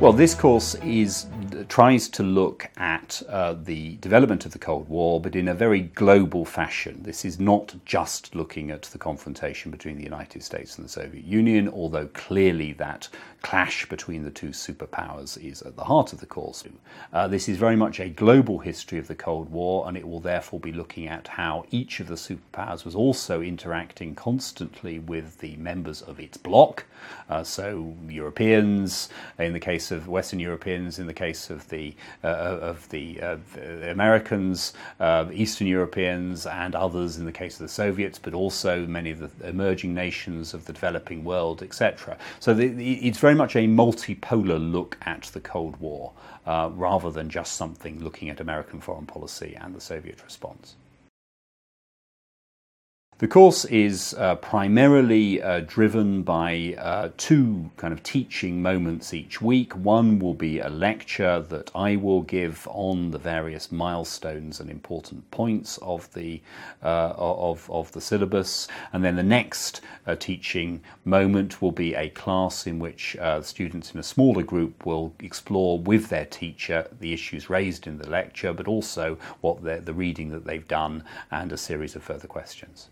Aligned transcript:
Well, 0.00 0.12
this 0.12 0.34
course 0.34 0.74
is 0.76 1.26
tries 1.68 2.08
to 2.10 2.22
look 2.22 2.68
at 2.76 3.22
uh, 3.28 3.54
the 3.54 3.96
development 3.96 4.44
of 4.44 4.52
the 4.52 4.58
Cold 4.58 4.88
War, 4.88 5.20
but 5.20 5.34
in 5.34 5.48
a 5.48 5.54
very 5.54 5.80
global 5.80 6.44
fashion. 6.44 6.98
This 7.02 7.24
is 7.24 7.40
not 7.40 7.74
just 7.84 8.34
looking 8.34 8.70
at 8.70 8.82
the 8.82 8.98
confrontation 8.98 9.70
between 9.70 9.96
the 9.96 10.02
United 10.02 10.42
States 10.42 10.76
and 10.76 10.84
the 10.84 10.90
Soviet 10.90 11.24
Union, 11.24 11.68
although 11.68 12.08
clearly 12.08 12.72
that 12.74 13.08
clash 13.44 13.86
between 13.90 14.24
the 14.24 14.30
two 14.30 14.48
superpowers 14.48 15.36
is 15.36 15.60
at 15.62 15.76
the 15.76 15.84
heart 15.84 16.14
of 16.14 16.20
the 16.20 16.26
course. 16.26 16.64
Uh, 17.12 17.28
this 17.28 17.46
is 17.46 17.58
very 17.58 17.76
much 17.76 18.00
a 18.00 18.08
global 18.08 18.58
history 18.58 18.98
of 18.98 19.06
the 19.06 19.14
Cold 19.14 19.50
War, 19.50 19.86
and 19.86 19.98
it 19.98 20.08
will 20.08 20.18
therefore 20.18 20.58
be 20.58 20.72
looking 20.72 21.06
at 21.06 21.28
how 21.28 21.66
each 21.70 22.00
of 22.00 22.08
the 22.08 22.14
superpowers 22.14 22.86
was 22.86 22.94
also 22.94 23.42
interacting 23.42 24.14
constantly 24.14 24.98
with 24.98 25.38
the 25.38 25.56
members 25.56 26.00
of 26.00 26.18
its 26.18 26.38
bloc. 26.38 26.86
Uh, 27.28 27.44
so 27.44 27.94
Europeans, 28.08 29.10
in 29.38 29.52
the 29.52 29.60
case 29.60 29.90
of 29.90 30.08
Western 30.08 30.40
Europeans, 30.40 30.98
in 30.98 31.06
the 31.06 31.14
case 31.14 31.50
of 31.50 31.68
the 31.68 31.94
uh, 32.22 32.26
of 32.72 32.88
the, 32.88 33.20
uh, 33.20 33.36
the 33.54 33.90
Americans, 33.90 34.72
uh, 35.00 35.26
Eastern 35.32 35.66
Europeans, 35.66 36.46
and 36.46 36.74
others 36.74 37.18
in 37.18 37.26
the 37.26 37.32
case 37.32 37.54
of 37.54 37.60
the 37.60 37.68
Soviets, 37.68 38.18
but 38.18 38.32
also 38.32 38.86
many 38.86 39.10
of 39.10 39.18
the 39.18 39.48
emerging 39.48 39.92
nations 39.92 40.54
of 40.54 40.64
the 40.64 40.72
developing 40.72 41.24
world, 41.24 41.62
etc. 41.62 42.16
So 42.40 42.54
the, 42.54 42.68
the, 42.68 43.06
it's 43.06 43.18
very 43.18 43.33
much 43.34 43.56
a 43.56 43.66
multipolar 43.66 44.58
look 44.72 44.98
at 45.02 45.22
the 45.32 45.40
Cold 45.40 45.76
War, 45.78 46.12
uh, 46.46 46.70
rather 46.72 47.10
than 47.10 47.28
just 47.28 47.54
something 47.54 48.02
looking 48.02 48.28
at 48.28 48.40
American 48.40 48.80
foreign 48.80 49.06
policy 49.06 49.56
and 49.60 49.74
the 49.74 49.80
Soviet 49.80 50.22
response. 50.24 50.76
The 53.24 53.28
course 53.28 53.64
is 53.64 54.14
uh, 54.18 54.34
primarily 54.34 55.40
uh, 55.40 55.60
driven 55.60 56.24
by 56.24 56.76
uh, 56.76 57.08
two 57.16 57.70
kind 57.78 57.94
of 57.94 58.02
teaching 58.02 58.60
moments 58.60 59.14
each 59.14 59.40
week. 59.40 59.74
One 59.74 60.18
will 60.18 60.34
be 60.34 60.58
a 60.58 60.68
lecture 60.68 61.40
that 61.40 61.70
I 61.74 61.96
will 61.96 62.20
give 62.20 62.68
on 62.70 63.12
the 63.12 63.18
various 63.18 63.72
milestones 63.72 64.60
and 64.60 64.68
important 64.68 65.30
points 65.30 65.78
of 65.78 66.12
the 66.12 66.42
uh, 66.82 67.14
of 67.16 67.70
of 67.70 67.90
the 67.92 68.00
syllabus, 68.02 68.68
and 68.92 69.02
then 69.02 69.16
the 69.16 69.22
next 69.22 69.80
uh, 70.06 70.16
teaching 70.16 70.82
moment 71.06 71.62
will 71.62 71.72
be 71.72 71.94
a 71.94 72.10
class 72.10 72.66
in 72.66 72.78
which 72.78 73.16
uh, 73.16 73.40
students 73.40 73.94
in 73.94 74.00
a 74.00 74.02
smaller 74.02 74.42
group 74.42 74.84
will 74.84 75.14
explore 75.20 75.78
with 75.78 76.10
their 76.10 76.26
teacher 76.26 76.88
the 77.00 77.14
issues 77.14 77.48
raised 77.48 77.86
in 77.86 77.96
the 77.96 78.10
lecture, 78.10 78.52
but 78.52 78.68
also 78.68 79.16
what 79.40 79.64
the 79.64 79.94
reading 79.94 80.28
that 80.28 80.44
they've 80.44 80.68
done 80.68 81.02
and 81.30 81.52
a 81.52 81.56
series 81.56 81.96
of 81.96 82.02
further 82.02 82.28
questions. 82.28 82.90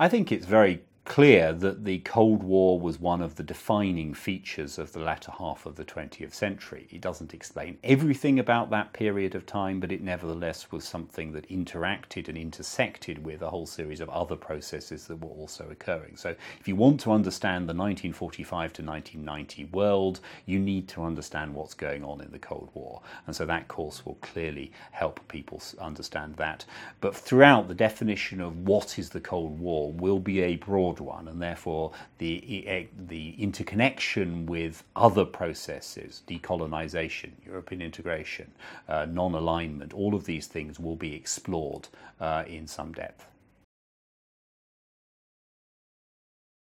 I 0.00 0.08
think 0.08 0.32
it's 0.32 0.46
very 0.46 0.80
clear 1.10 1.52
that 1.52 1.84
the 1.84 1.98
Cold 1.98 2.40
War 2.40 2.78
was 2.78 3.00
one 3.00 3.20
of 3.20 3.34
the 3.34 3.42
defining 3.42 4.14
features 4.14 4.78
of 4.78 4.92
the 4.92 5.00
latter 5.00 5.32
half 5.32 5.66
of 5.66 5.74
the 5.74 5.84
20th 5.84 6.32
century. 6.32 6.86
It 6.88 7.00
doesn't 7.00 7.34
explain 7.34 7.78
everything 7.82 8.38
about 8.38 8.70
that 8.70 8.92
period 8.92 9.34
of 9.34 9.44
time, 9.44 9.80
but 9.80 9.90
it 9.90 10.04
nevertheless 10.04 10.70
was 10.70 10.84
something 10.84 11.32
that 11.32 11.48
interacted 11.48 12.28
and 12.28 12.38
intersected 12.38 13.24
with 13.24 13.42
a 13.42 13.50
whole 13.50 13.66
series 13.66 14.00
of 14.00 14.08
other 14.10 14.36
processes 14.36 15.08
that 15.08 15.20
were 15.20 15.32
also 15.32 15.66
occurring. 15.68 16.16
So, 16.16 16.36
if 16.60 16.68
you 16.68 16.76
want 16.76 17.00
to 17.00 17.10
understand 17.10 17.62
the 17.62 17.74
1945 17.74 18.72
to 18.74 18.82
1990 18.84 19.64
world, 19.72 20.20
you 20.46 20.60
need 20.60 20.86
to 20.90 21.02
understand 21.02 21.52
what's 21.52 21.74
going 21.74 22.04
on 22.04 22.20
in 22.20 22.30
the 22.30 22.38
Cold 22.38 22.68
War. 22.72 23.02
And 23.26 23.34
so, 23.34 23.44
that 23.46 23.66
course 23.66 24.06
will 24.06 24.18
clearly 24.20 24.70
help 24.92 25.18
people 25.26 25.60
understand 25.80 26.36
that. 26.36 26.64
But 27.00 27.16
throughout, 27.16 27.66
the 27.66 27.74
definition 27.74 28.40
of 28.40 28.56
what 28.58 28.96
is 28.96 29.10
the 29.10 29.20
Cold 29.20 29.58
War 29.58 29.90
will 29.90 30.20
be 30.20 30.42
a 30.42 30.54
broad 30.54 30.99
one, 31.02 31.28
and 31.28 31.40
therefore 31.40 31.92
the, 32.18 32.88
the 33.08 33.34
interconnection 33.38 34.46
with 34.46 34.84
other 34.96 35.24
processes, 35.24 36.22
decolonization, 36.28 37.30
European 37.44 37.82
integration, 37.82 38.50
uh, 38.88 39.06
non 39.06 39.34
alignment, 39.34 39.92
all 39.92 40.14
of 40.14 40.24
these 40.24 40.46
things 40.46 40.78
will 40.78 40.96
be 40.96 41.14
explored 41.14 41.88
uh, 42.20 42.44
in 42.46 42.66
some 42.66 42.92
depth. 42.92 43.26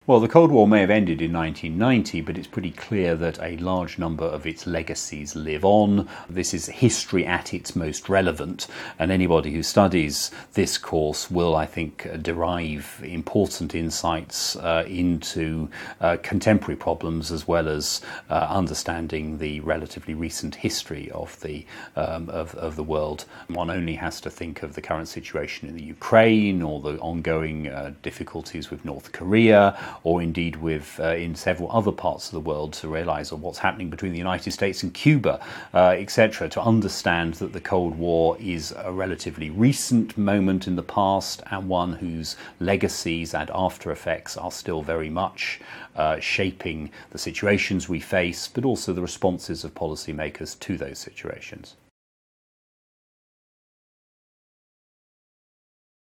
Well, 0.08 0.20
the 0.20 0.28
Cold 0.28 0.52
War 0.52 0.68
may 0.68 0.82
have 0.82 0.92
ended 0.92 1.20
in 1.20 1.34
1990, 1.34 2.22
but 2.22 2.38
it's 2.38 2.46
pretty 2.46 2.70
clear 2.70 3.16
that 3.16 3.40
a 3.42 3.58
large 3.58 3.98
number 3.98 4.24
of 4.24 4.46
its 4.46 4.68
legacies 4.68 5.36
live 5.36 5.66
on. 5.66 6.08
This 6.30 6.54
is 6.54 6.68
history 6.68 7.26
at 7.26 7.56
its 7.56 7.76
most 7.76 8.08
relevant, 8.08 8.68
and 9.00 9.12
anybody 9.12 9.52
who 9.52 9.64
studies 9.64 10.30
this 10.54 10.78
course 10.78 11.32
will, 11.32 11.56
I 11.56 11.66
think, 11.66 12.08
derive 12.22 13.02
important 13.04 13.74
insights 13.74 14.56
uh, 14.58 14.86
into 14.88 15.70
uh, 16.00 16.18
contemporary 16.22 16.76
problems 16.76 17.32
as 17.32 17.48
well 17.48 17.68
as 17.68 18.02
uh, 18.30 18.46
understanding 18.48 19.40
the 19.40 19.60
relatively 19.62 20.14
recent 20.14 20.54
history 20.54 21.10
of 21.16 21.42
the 21.42 21.66
um, 21.96 22.30
of, 22.30 22.54
of, 22.54 22.76
the 22.76 22.84
world. 22.84 23.26
One 23.48 23.72
only 23.72 23.96
has 23.96 24.22
to 24.22 24.30
think 24.30 24.62
of 24.62 24.76
the 24.76 24.84
current 24.84 25.08
situation 25.08 25.68
in 25.68 25.76
the 25.76 25.84
Ukraine 25.84 26.62
or 26.62 26.80
the 26.80 27.00
ongoing 27.00 27.70
uh, 27.70 27.94
difficulties 28.04 28.70
with 28.70 28.86
North 28.86 29.12
Korea 29.12 29.76
or 30.04 30.22
indeed 30.22 30.56
with 30.58 31.00
uh, 31.00 31.16
in 31.16 31.36
several 31.36 31.72
other 31.72 31.92
parts 31.92 32.28
of 32.28 32.32
the 32.34 32.40
world 32.40 32.74
to 32.74 32.88
realize 32.88 33.32
what's 33.32 33.60
happening 33.60 33.90
between 33.90 34.12
the 34.12 34.18
United 34.18 34.52
States 34.52 34.84
and 34.84 34.94
Cuba, 34.94 35.40
uh, 35.74 35.96
etc., 35.98 36.50
to 36.50 36.62
understand 36.62 37.36
that 37.36 37.54
the 37.54 37.62
Cold 37.62 37.98
War 37.98 38.38
is 38.40 38.74
a 38.78 38.92
relatively 38.92 39.50
recent 39.50 40.18
moment 40.18 40.68
in 40.68 40.76
the 40.76 40.84
past 40.84 41.42
and 41.52 41.68
one 41.68 41.94
whose 41.94 42.36
legacies 42.60 43.34
and 43.34 43.50
after 43.54 43.92
effects 43.92 44.38
are 44.38 44.52
still 44.52 44.82
very 44.82 45.10
much 45.10 45.60
uh, 45.96 46.20
shaping 46.20 46.92
the 47.12 47.18
situations 47.18 47.90
we 47.90 48.00
face, 48.00 48.48
but 48.48 48.66
also 48.66 48.94
the 48.94 49.02
responses 49.02 49.64
of 49.64 49.74
policymakers 49.74 50.60
to 50.60 50.78
those 50.78 51.00
situations. 51.00 51.76